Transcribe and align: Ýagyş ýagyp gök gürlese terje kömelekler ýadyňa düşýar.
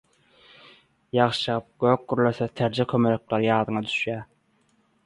Ýagyş 1.17 1.41
ýagyp 1.49 1.69
gök 1.85 2.09
gürlese 2.15 2.49
terje 2.63 2.89
kömelekler 2.95 3.47
ýadyňa 3.53 3.89
düşýar. 3.93 4.27